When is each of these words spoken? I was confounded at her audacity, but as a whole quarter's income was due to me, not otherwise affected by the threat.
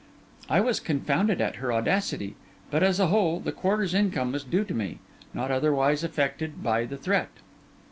I 0.49 0.61
was 0.61 0.79
confounded 0.79 1.41
at 1.41 1.57
her 1.57 1.71
audacity, 1.71 2.35
but 2.71 2.81
as 2.81 2.99
a 2.99 3.05
whole 3.09 3.39
quarter's 3.39 3.93
income 3.93 4.31
was 4.31 4.43
due 4.43 4.63
to 4.63 4.73
me, 4.73 4.97
not 5.31 5.51
otherwise 5.51 6.03
affected 6.03 6.63
by 6.63 6.85
the 6.85 6.97
threat. 6.97 7.29